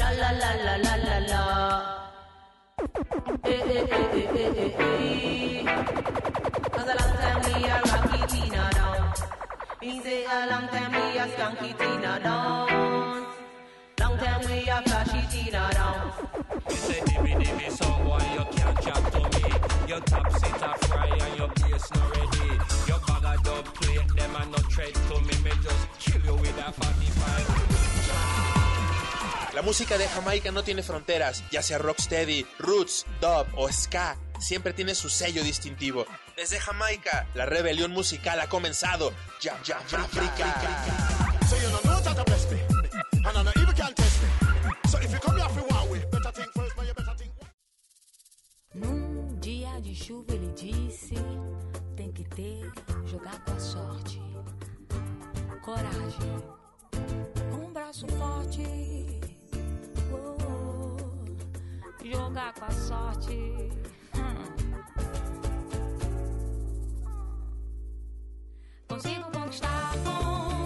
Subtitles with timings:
[0.00, 1.42] Sha la la la la la la.
[3.44, 5.64] Eh eh eh eh eh eh.
[6.74, 9.12] Cause a long time we a rocky Tina down.
[9.82, 13.26] Me say a long time we a skanky Tina down.
[14.00, 16.12] Long time we a flashy Tina down.
[16.70, 19.44] You say dimmy dimmy song boy you can't chat to me
[19.86, 22.48] Your top seat a fry and your bass not ready
[22.88, 26.36] Your bag a dub plate them a no tread to me Me just kill you
[26.40, 28.49] with a 45
[29.60, 34.72] La música de Jamaica no tiene fronteras, ya sea rocksteady, roots, dub o ska, siempre
[34.72, 36.06] tiene su sello distintivo.
[36.34, 39.12] Desde Jamaica, la rebelión musical ha comenzado.
[39.42, 40.62] Ya, ya, África.
[48.72, 51.16] Num dia de chuva ele disse:
[51.98, 52.72] tem que ter,
[53.04, 54.22] jogar com a sorte,
[55.62, 56.42] coragem,
[57.52, 59.19] um braço forte,
[62.40, 63.32] jogar com a sorte.
[64.14, 64.40] hum.
[68.88, 70.59] Consigo conquistar com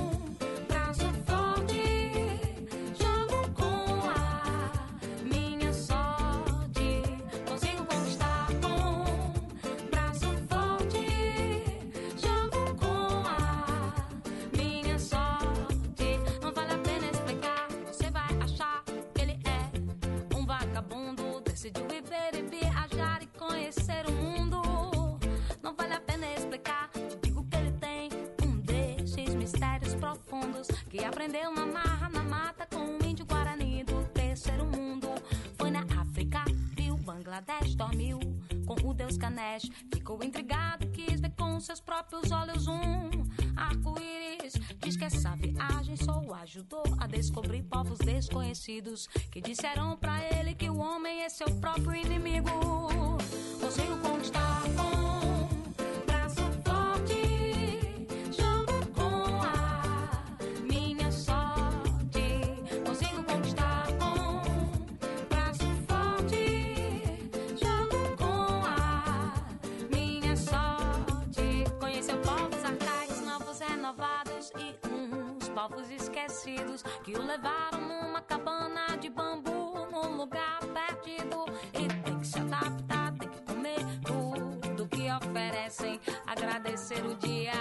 [31.05, 35.09] aprendeu na marra, na mata com um índio guarani do terceiro mundo.
[35.57, 36.43] Foi na África,
[36.75, 38.19] viu Bangladesh, dormiu
[38.67, 39.71] com o deus Ganesh.
[39.93, 43.11] Ficou intrigado, quis ver com seus próprios olhos um
[43.57, 44.55] arco-íris.
[44.79, 50.55] Diz que essa viagem só o ajudou a descobrir povos desconhecidos que disseram pra ele
[50.55, 52.51] que o homem é seu próprio inimigo.
[53.61, 55.24] Consigo conquistar com
[76.83, 81.45] que o levaram numa cabana de bambu num lugar perdido.
[81.73, 86.01] E tem que se adaptar, tem que comer tudo que oferecem.
[86.27, 87.53] Agradecer o dia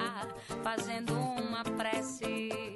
[0.64, 2.73] fazendo uma prece.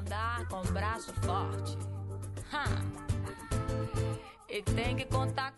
[0.00, 1.76] Andar com o braço forte.
[2.52, 2.64] Ha!
[4.48, 5.52] E tem que contar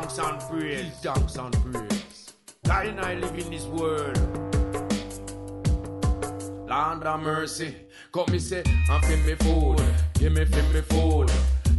[0.00, 0.84] thanks and praise.
[1.02, 2.32] Give thanks and praise.
[2.64, 4.16] God and I live in this world.
[6.68, 7.74] Land of mercy.
[8.12, 9.82] Come me say, and fi me food.
[10.14, 11.30] Give me fi me food.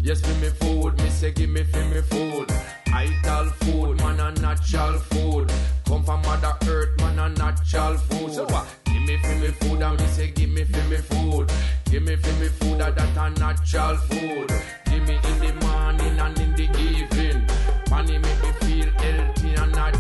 [0.02, 0.98] Yes, fi me food.
[0.98, 2.52] Me say, give me fi me food.
[2.94, 5.52] Ital food, man, a natural food.
[5.86, 8.34] Come from Mother Earth, man, a natural food.
[8.34, 8.68] So what?
[8.86, 11.52] Give me fi me food, and me say, give me fi me food.
[11.86, 14.52] Give me fi me food, that that a natural food.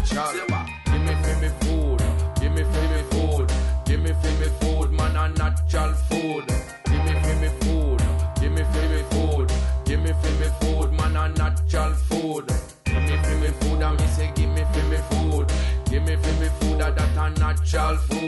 [0.01, 0.65] Natural.
[0.85, 2.01] Give me fi me food.
[2.39, 3.51] Give me fi me food.
[3.85, 6.45] Give me fi me food, man, a natural food.
[6.85, 8.01] Give me fi me food.
[8.39, 9.51] Give me fi me food.
[9.85, 12.47] Give me fi me food, man, a natural food.
[12.85, 15.51] Give me fi me food, and me say, give me fi me food.
[15.85, 18.20] Give me fi me food, that a natural food.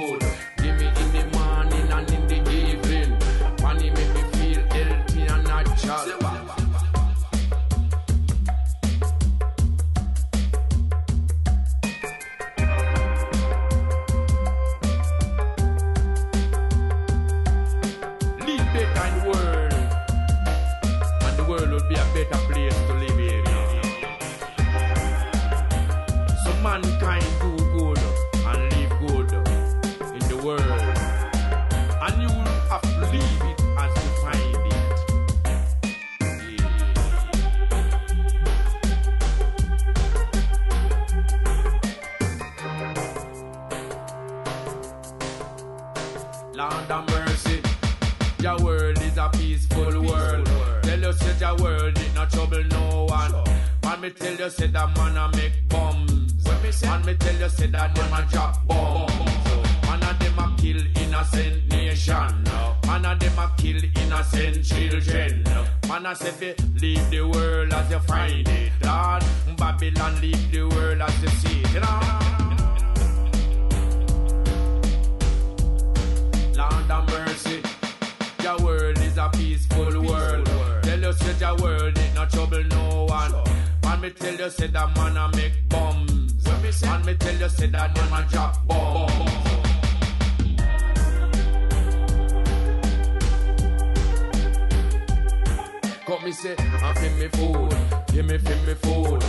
[96.44, 97.74] Say, and fi me food,
[98.12, 99.24] give me fi me food.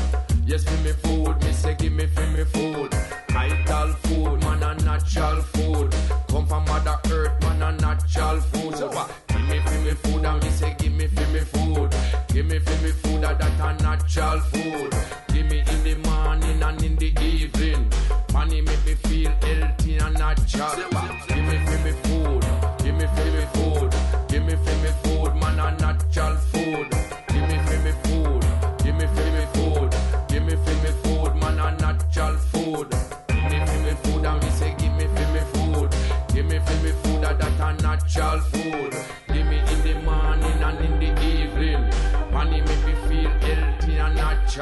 [0.47, 2.93] Yes, fi me food, me say give me fi me food.
[3.31, 5.95] Vital food, man a natural food.
[6.29, 8.77] Come from Mother Earth, man a natural food.
[8.77, 9.11] So what?
[9.29, 11.95] Give me fi me food, and me say give me fi me food.
[12.29, 14.93] Give me fi me food, that that a natural food.
[15.29, 17.93] Give me in the morning and in the evening.
[18.33, 20.75] Money make me feel healthy and natural.
[21.29, 21.84] Give me fi me food,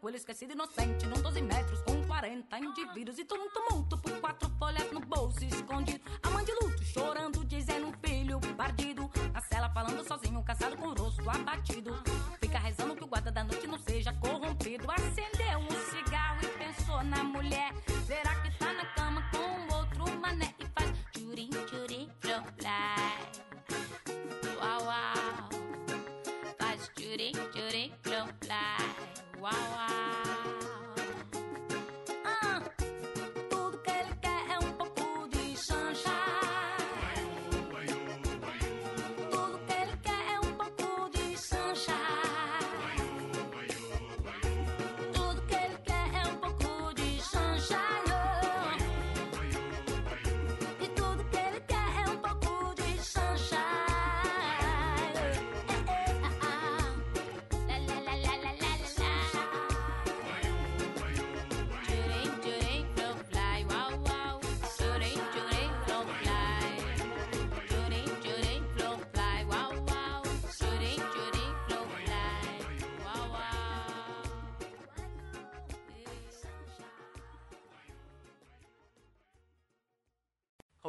[0.00, 1.06] Tranquilo, esquecido, inocente.
[1.06, 3.18] Num 12 metros com 40 indivíduos.
[3.18, 6.00] E todo um tumulto por quatro folhas no bolso escondido.
[6.22, 9.10] A mãe de luto chorando, dizendo filho perdido.
[9.30, 12.02] Na cela, falando sozinho, cansado com o rosto abatido.
[12.40, 14.90] Fica rezando que o guarda da noite não seja corrompido.
[14.90, 17.74] Acendeu um cigarro e pensou na mulher.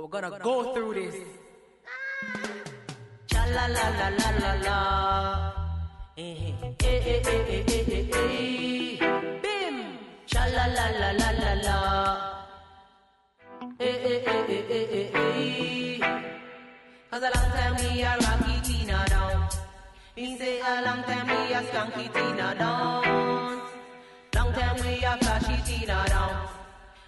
[0.01, 1.15] We're gonna go through this.
[3.27, 4.77] Cha la la la la la la.
[6.17, 8.97] Eh eh eh eh eh eh eh eh.
[9.43, 9.77] Bim.
[10.25, 11.77] Cha la la la la la la.
[13.79, 15.99] Eh eh eh eh eh eh eh.
[17.11, 19.49] Cause a long time we a rocky Tina down.
[20.17, 23.61] Me say a long time we a skunky Tina down.
[24.33, 26.60] Long time we a flashy Tina down.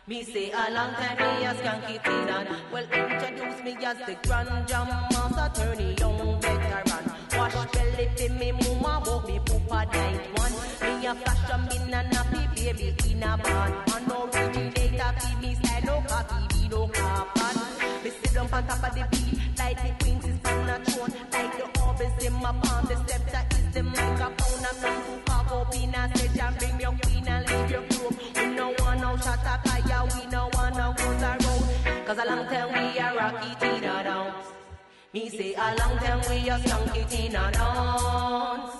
[0.05, 4.67] Me say a long time me a skanky teen Well introduce me as the grand
[4.67, 10.51] jam master attorney young veteran Wash belly for me mama walk me poopa night one.
[10.99, 15.55] Me a flash a min and happy baby in a band Man originator fi me
[15.55, 19.81] style no cocky be no carbon Me sit down on top of the beat like
[19.81, 21.13] the queens is on a throne.
[21.31, 24.65] Like the orbits in my palm the scepter is the microphone.
[24.69, 27.81] I'm not to carve up in a stage and bring your queen and leave your
[27.81, 29.72] room We no want no shot at
[32.13, 34.47] Cause a long time we a rocky Tina dance
[35.15, 38.75] Me say a long time we a skunky Tina dance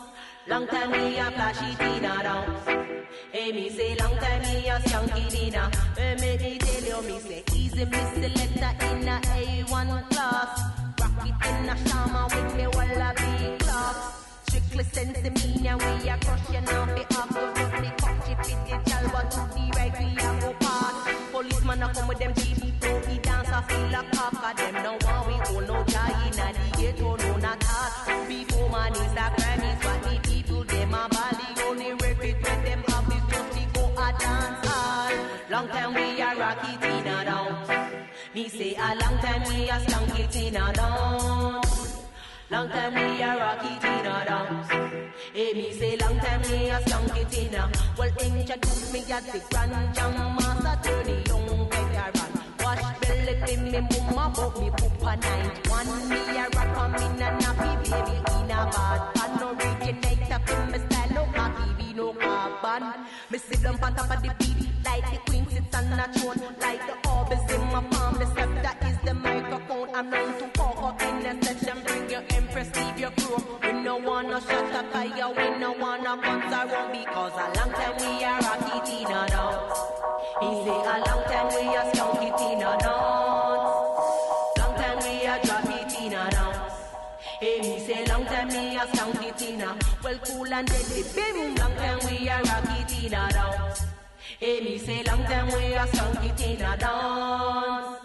[0.48, 5.28] Long time we a flashy Tina dance Hey, me say long time me a skunky
[5.32, 5.72] Tina.
[5.98, 10.62] Hey, me me tell you, me say easy me selector in a A1 class.
[11.00, 16.18] Rock it in a shama with me wallaby clocks Strictly sense the meaning we a
[16.20, 18.83] crush you now be up to run the cocky fit
[36.56, 38.06] rock it in a dance.
[38.34, 42.06] Me say a long time we a skank it in a dance.
[42.50, 44.72] Long time we a rock it in a dance.
[45.34, 47.72] Hey, me say long time we a skank it in a.
[47.98, 52.32] Well, introduce me as the grand jam master, turn the young veteran.
[52.60, 55.68] Wash belly, be me mama, but me poop a night.
[55.70, 59.13] One me a rock on me na nappy baby in a bad
[63.64, 66.56] Sit on top of the beat like the queen sits on a throne.
[66.60, 69.90] Like the orbs in my palm, the scepter is the microphone.
[69.96, 73.42] I'm known to walk up in the session, bring your empress, leave your crew.
[73.64, 77.96] We no wanna shut up fire, we no wanna guns around because a long time
[78.04, 79.80] we are rock it in a dance.
[80.42, 83.72] He say a long time we are skunk it in a dance.
[84.60, 86.74] Long time we are drop it in a dance.
[87.40, 89.64] Hey, me say long time me a skunk it in
[90.04, 92.43] Well cool and deadly bim Long time we a
[94.44, 97.98] Hey, me say long time we a skunk it in a dance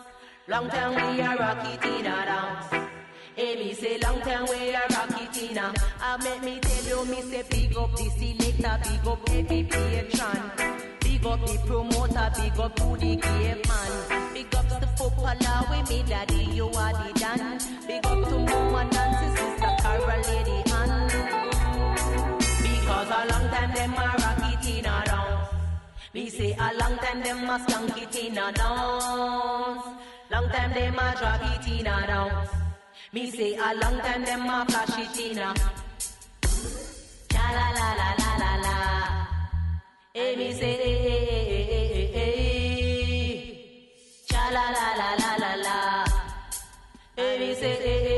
[0.46, 2.90] Long time we a rock it in a dance
[3.34, 6.84] Hey, me say long time we a rock it in a I make me tell
[6.84, 12.30] you me say big up the selector Big up every patron Big up the promoter,
[12.36, 14.32] big up to the game man.
[14.32, 17.58] Big ups to footballer, we me daddy, you are the dan.
[17.88, 18.97] Big up to mama
[26.18, 29.84] Me say a long time them a skank it in a dance.
[30.32, 32.50] Long time them a drag it in a dance.
[33.12, 35.54] Me say a long time them a flash it in a.
[37.32, 38.76] Cha la la la la la la.
[40.12, 43.38] Hey, me say, hey, hey, hey, hey, hey, hey, hey.
[44.28, 45.76] Cha la la la la la la.
[47.16, 48.17] Hey, me say, hey, hey,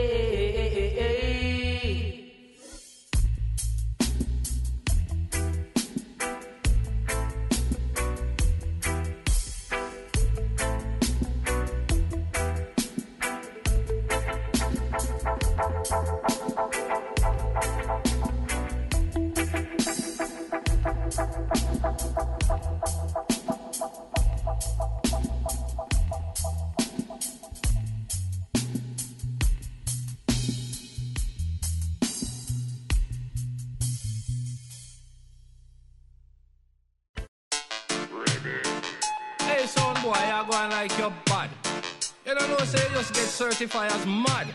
[43.66, 44.46] get as mad.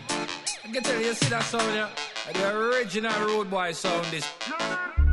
[0.63, 1.89] I can tell you, see that sound here?
[2.33, 4.27] The original road boy sound this.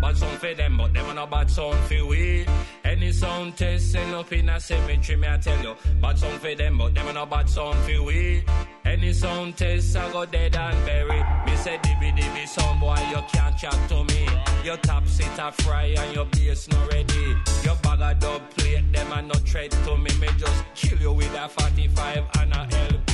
[0.01, 2.47] Bad sound for them, but them are not bad sound for we.
[2.85, 5.77] Any sound test end up in a cemetery, me I tell you.
[6.01, 8.45] Bad sound for them, but them are not bad sound for we.
[8.85, 11.42] Any sound test, I go dead and buried.
[11.63, 14.27] Say dibby dibby sound boy, you can't chat to me.
[14.65, 17.37] Your top sit a fry and your bass not ready.
[17.63, 20.11] Your bag of dub plate, them are not tread to me.
[20.21, 23.13] Me just kill you with a 45 and a LP.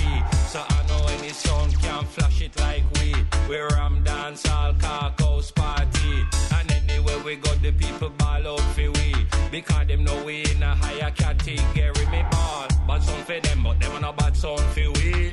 [0.48, 3.14] So I know any sound can flash it like we.
[3.50, 6.24] We ram dance all carcass party.
[6.54, 9.14] And anywhere we got the people ball out for we.
[9.50, 12.06] Because them know we in a higher category.
[12.10, 15.30] Me ball, bad sound for them, but them are not bad sound for we.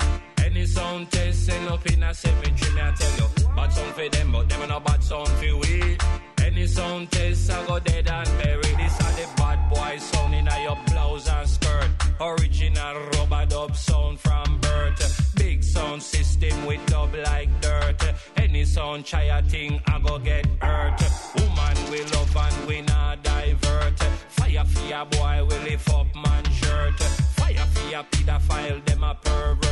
[0.76, 3.46] Sound test end up in a cemetery, me I tell you.
[3.56, 5.96] Bad sound for them, but them are not bad sound for we.
[6.44, 8.76] Any sound test, I go dead and buried.
[8.76, 11.88] This are the bad boy sound in a your blouse and skirt.
[12.20, 15.34] Original rubber dub sound from birth.
[15.36, 18.02] Big sound system with dub like dirt.
[18.36, 21.00] Any sound try a thing, I go get hurt.
[21.36, 23.98] Woman we love and we not divert.
[24.28, 27.00] Fire for boy, we lift up man shirt.
[27.38, 29.65] Fire for pedophile, them a pervert.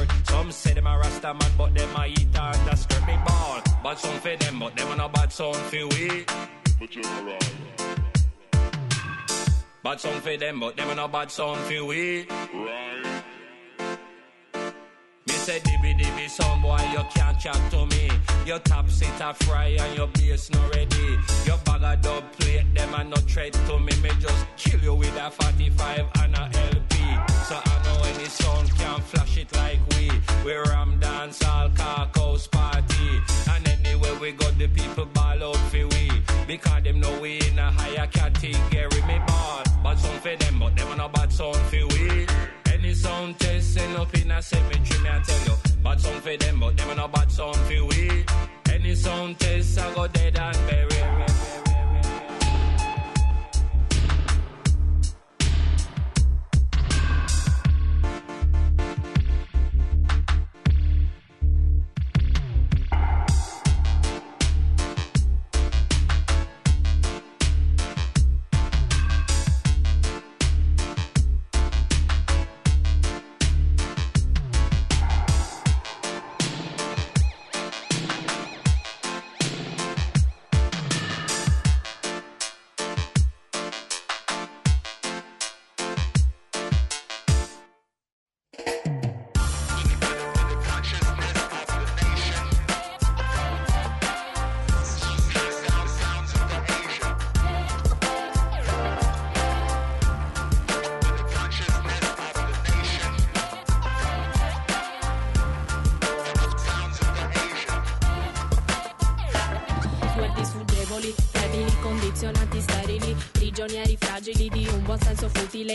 [3.95, 6.27] Bad sound for them, but them a no bad sound for we.
[6.81, 7.55] But you're right.
[9.85, 12.27] Bad sound for them, but them a no bad sound for we.
[12.27, 13.05] Me
[15.45, 18.09] say dibby dibby sound boy, you can't chat to me.
[18.47, 21.19] Your top sit a fry and your bass not ready.
[21.45, 23.93] Your bag of dub plate, them a no tread to me.
[24.03, 26.97] Me just kill you with a 45 and a LP.
[27.49, 30.11] So I know any sound can flash it like we.
[30.47, 33.11] We ram dance all carcass party.
[33.51, 36.11] And anywhere we got the people ball out for we.
[36.47, 39.03] Because them know we in a higher category.
[39.07, 42.14] Me ball, bad sound for them, but them a no bad sound for we.
[43.05, 45.57] Sound test up in a cemetery, me I tell you.
[45.83, 48.25] Bad sound for them, but them a no bad sound for we.
[48.73, 51.44] Any sound test, I go dead and buried.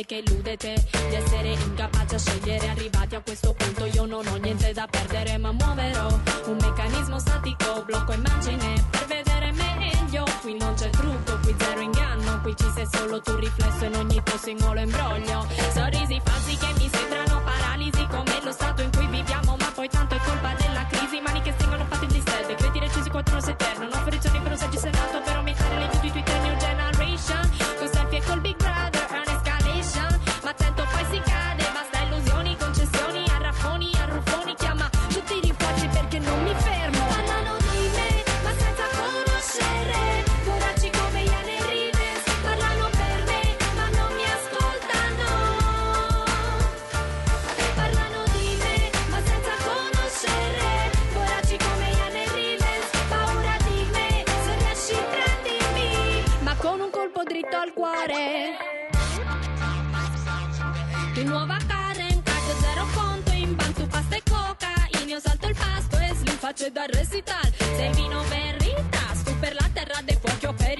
[0.03, 0.98] que elúdete.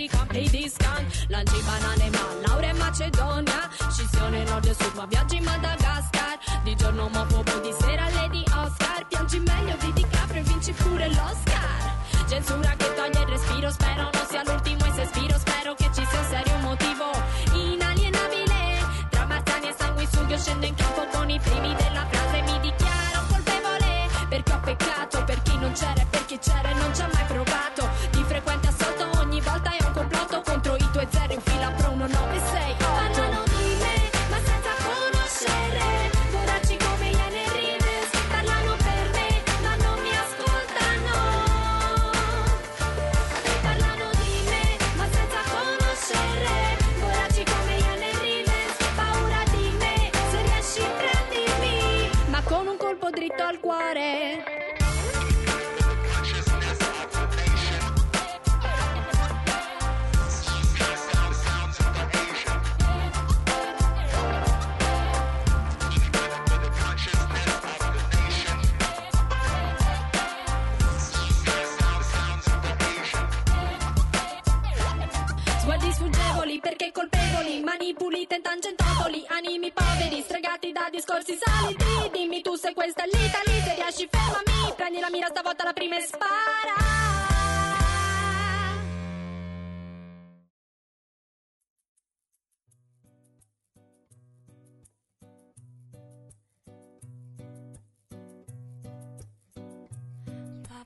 [0.09, 3.69] capri di scan Lanci banane ma laure in Macedonia.
[3.91, 6.37] Scissione nord e sud ma viaggi in Madagascar.
[6.63, 7.25] Di giorno mo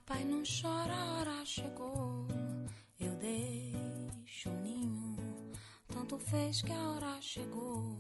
[0.06, 2.28] Papai não chora, a hora chegou.
[3.00, 5.16] Eu deixo o ninho,
[5.88, 7.98] tanto fez que a hora chegou.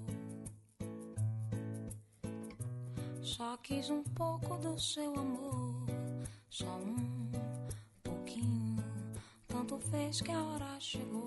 [3.21, 5.85] Só quis um pouco do seu amor,
[6.49, 7.31] só um
[8.03, 8.83] pouquinho,
[9.47, 11.22] tanto fez que a hora chegou.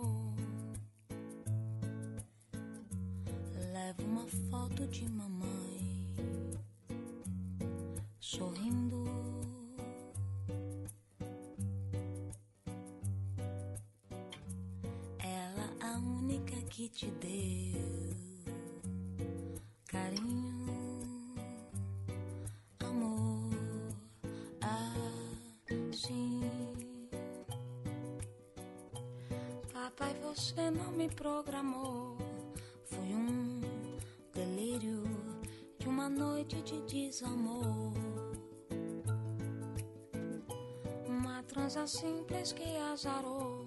[41.76, 43.66] coisa simples que azarou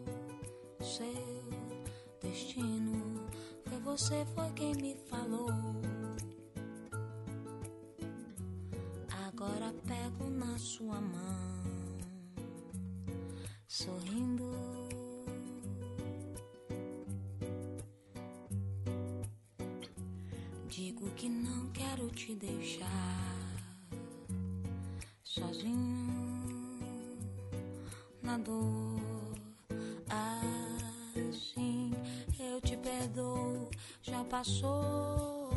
[0.81, 1.43] seu
[2.19, 3.29] destino.
[3.65, 5.51] Foi você, foi quem me falou.
[9.27, 11.63] Agora pego na sua mão,
[13.67, 14.49] sorrindo.
[20.67, 22.87] Digo que não quero te deixar
[25.23, 25.98] sozinho
[30.09, 31.93] assim
[32.39, 33.69] eu te perdoo.
[34.01, 35.49] Já passou.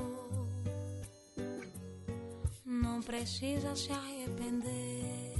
[2.64, 5.33] Não precisa se arrepender.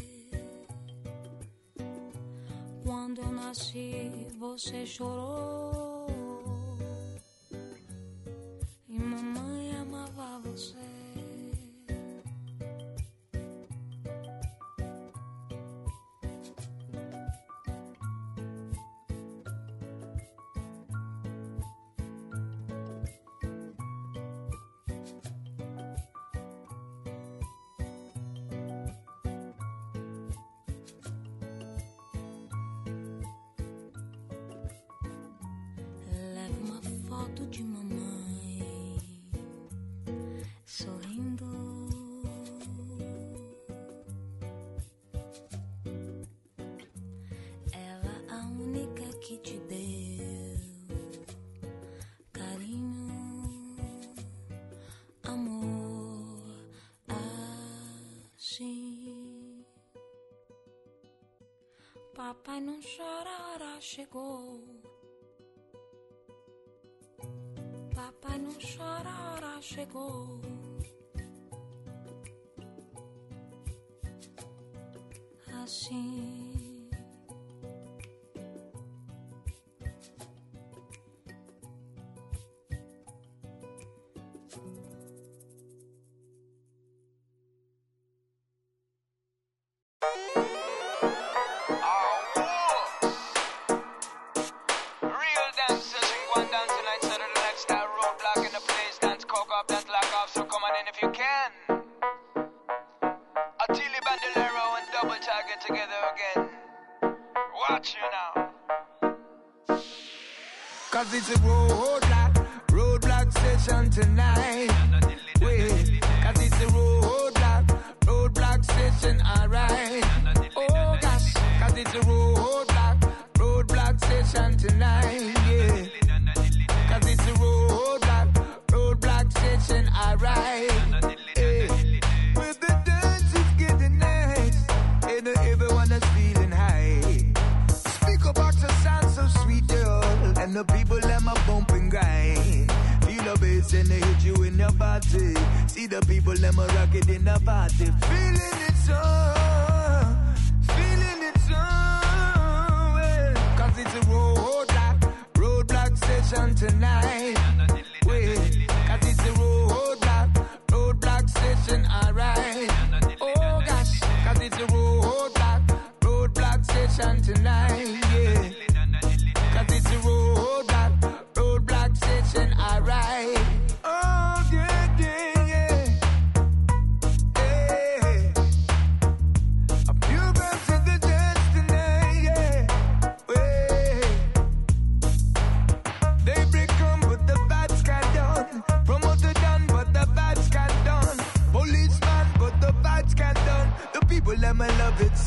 [2.85, 5.92] Quando eu nasci você chorou.
[62.97, 64.61] chorará chegou.
[67.95, 70.41] Papai não chorará chegou.
[75.63, 76.53] Assim.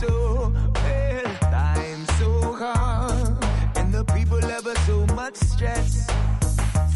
[0.08, 3.43] so well, times so hard,
[3.78, 6.08] and the people have so much stress,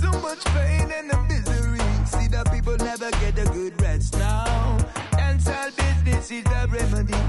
[0.02, 1.80] so much pain and the misery.
[2.06, 4.78] See the people never get a good rest now.
[5.12, 7.24] Dancehall business is the remedy.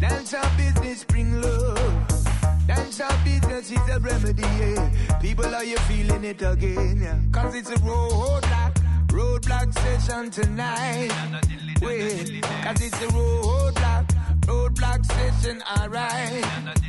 [0.00, 2.04] Dancehall business bring love.
[2.66, 4.42] Dancehall business is the remedy.
[4.42, 5.18] Yeah.
[5.20, 7.00] People, are you feeling it again?
[7.02, 7.18] Yeah.
[7.32, 8.74] Cause it's a roadblock,
[9.08, 11.12] roadblock session tonight.
[11.80, 14.06] Wait, cause it's a roadblock
[14.46, 16.44] roadblock station, alright.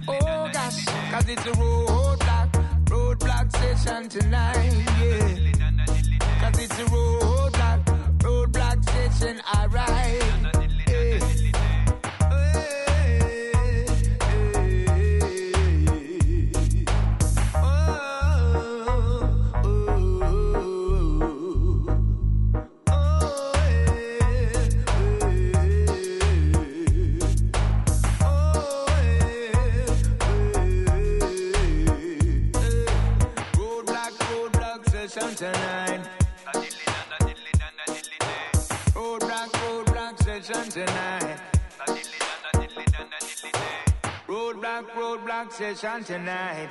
[0.08, 2.50] Oh gosh, cause it's a roadblock,
[2.86, 6.42] roadblock station tonight, yeah.
[6.42, 7.84] Cause it's a roadblock,
[8.20, 10.67] roadblock station, alright.
[40.78, 41.40] tonight.
[44.28, 46.70] Roadblock, roadblock session tonight.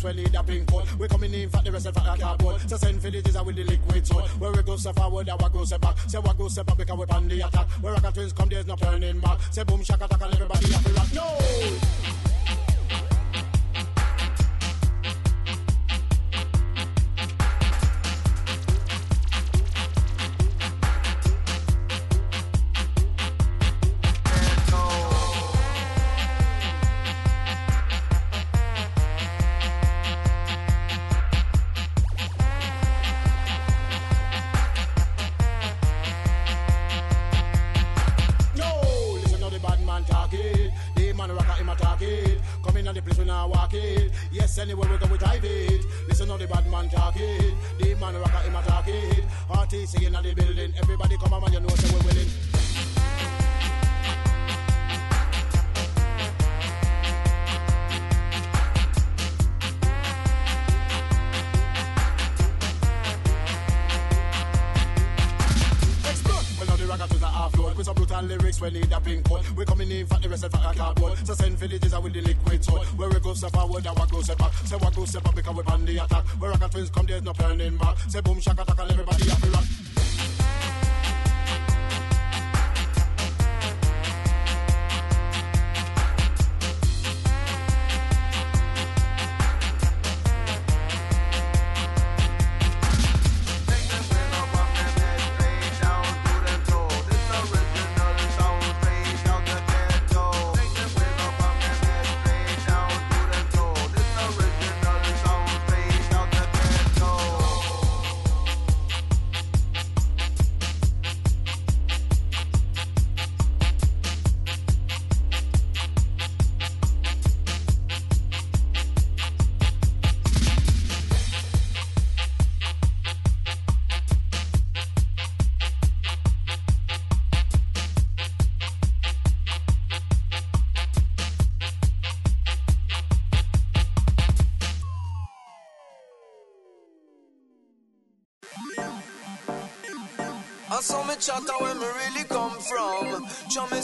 [0.00, 0.98] place where lead a pink coat.
[0.98, 2.60] We coming in for the rest of the cardboard.
[2.68, 4.22] So send villages the with the liquid soul.
[4.38, 5.98] Where we go so forward, that we go so back.
[6.06, 7.68] Say we go so back because we're on the attack.
[7.82, 9.40] Where rocket twins come, there's no turning back.
[9.50, 11.14] Say boom, shaka, tackle everybody have to rock.
[11.14, 12.19] No!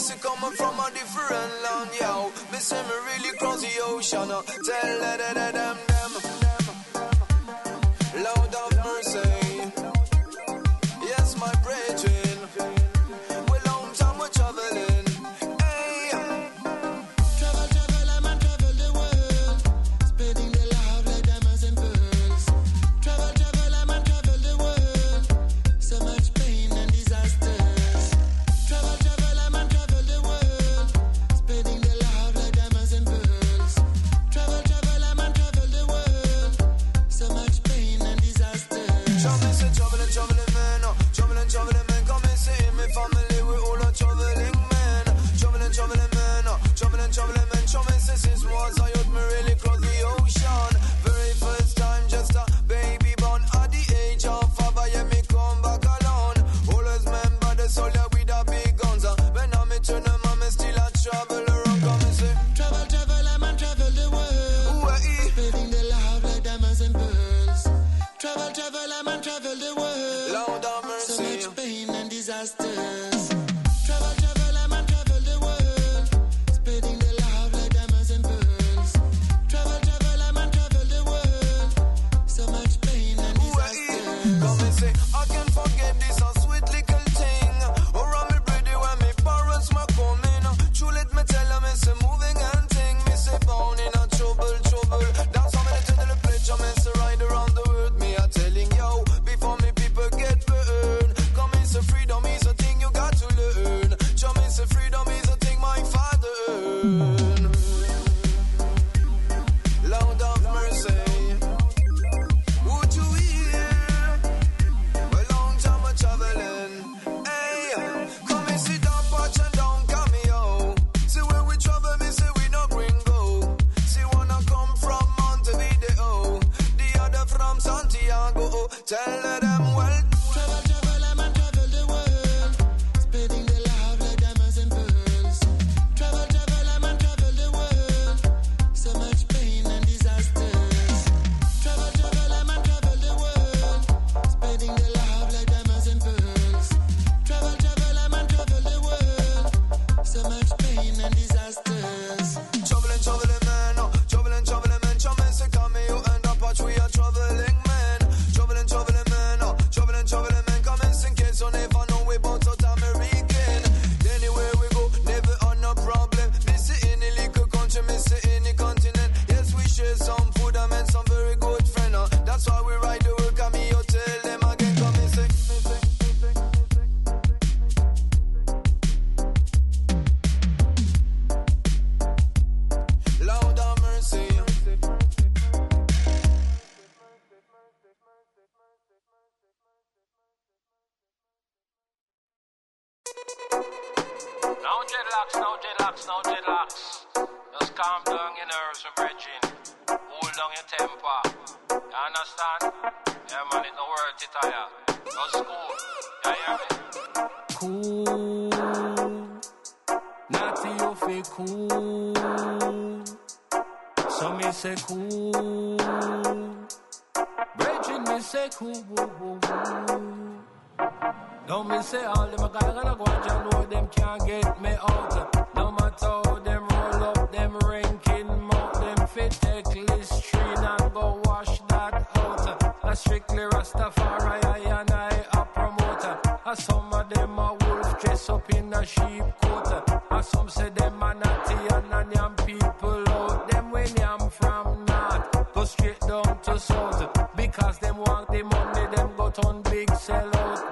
[0.07, 2.31] music coming from a different land, yo.
[2.51, 4.41] Me say me really cross the ocean, uh.
[4.41, 5.56] tell her that.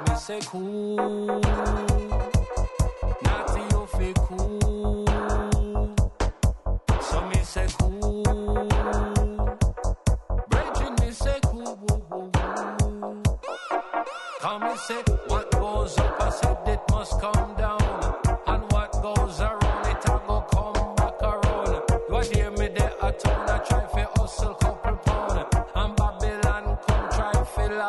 [0.09, 2.34] me say cool.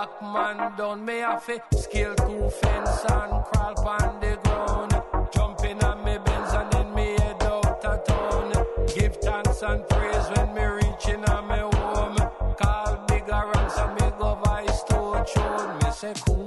[0.07, 1.05] black man down.
[1.05, 5.03] Me have a scale to fence and crawl on the ground.
[5.33, 8.53] Jumping on me bins and then me head out of town.
[8.95, 12.17] Give thanks and praise when me reaching on me home.
[12.61, 15.79] Call bigger ransom, me go vice to a tune.
[15.79, 16.46] Me say cool.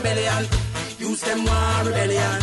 [0.00, 0.42] rebellion.
[0.98, 2.40] Use them war rebellion.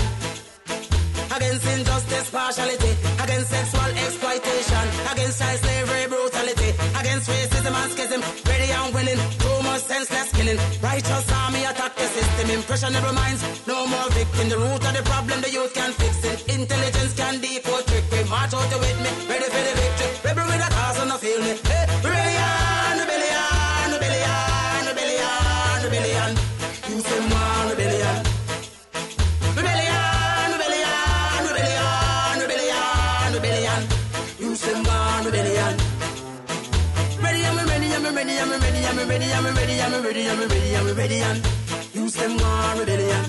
[1.37, 8.69] Against injustice, partiality, against sexual exploitation, against child slavery, brutality, against racism and schism, ready
[8.71, 10.57] and willing, no more senseless killing.
[10.81, 14.49] Righteous army attack the system, impressionable minds, no more victim.
[14.49, 16.37] The root of the problem, the youth can fix it.
[16.49, 18.05] Intelligence can decode trick.
[18.11, 20.09] We march out with me, ready for the victory.
[20.25, 21.41] Rebel with a cause and no feel.
[21.41, 21.85] Hey,
[39.37, 41.37] and we ready and we ready and we ready and we ready and
[41.93, 43.23] use them on rebellion.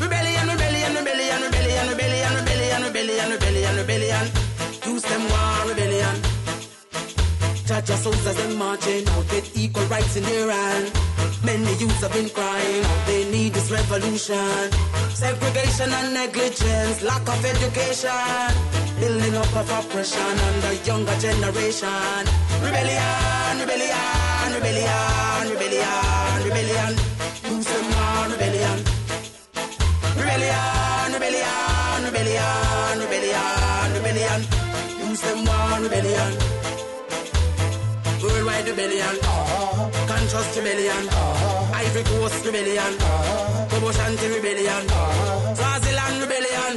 [0.00, 4.26] Rebellion, rebellion, rebellion, rebellion, rebellion, rebellion, rebellion, rebellion, rebellion, rebellion.
[4.86, 5.02] Use
[5.32, 5.53] on.
[7.82, 10.92] Souls as them marching out, get equal rights in hand.
[11.42, 14.70] Many youths have been crying they need this revolution.
[15.12, 18.54] Segregation and negligence, lack of education.
[19.00, 22.22] Building up of oppression on the younger generation.
[22.62, 26.92] Rebellion, rebellion, rebellion, rebellion, rebellion.
[27.50, 28.78] Use them war rebellion.
[30.14, 34.40] Rebellion, rebellion, rebellion, rebellion, rebellion.
[35.10, 36.63] Use them war rebellion.
[38.44, 39.16] Worldwide rebellion.
[39.22, 40.06] Uh-huh.
[40.06, 41.08] Conscious rebellion.
[41.08, 41.80] Uh-huh.
[41.80, 42.52] Ivory Coast uh-huh.
[42.52, 42.92] rebellion.
[43.70, 44.84] Togo Shanti rebellion.
[45.56, 46.74] Swaziland rebellion.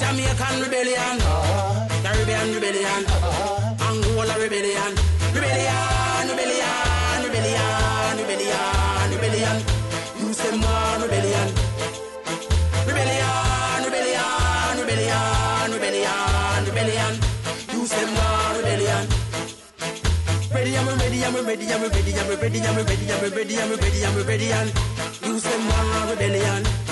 [0.00, 1.16] Jamaican rebellion.
[2.02, 3.02] Caribbean rebellion.
[3.78, 4.92] Angola rebellion.
[4.98, 5.17] Rebellion,
[21.28, 24.26] I'm ready, I'm ready, I'm ready, I'm ready, I'm ready, I'm ready, I'm ready, I'm
[24.26, 24.72] ready, and
[25.26, 26.87] use them more rebellion.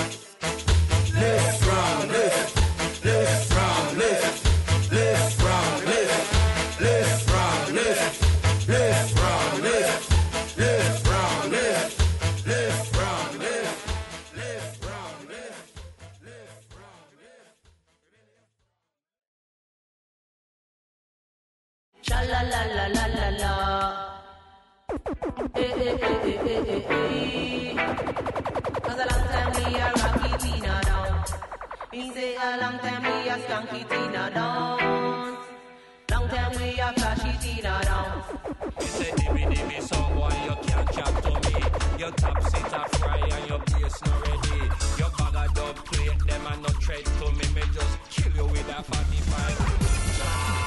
[45.91, 47.45] Kill them and not trade to me.
[47.55, 50.66] Made us chill you with a 45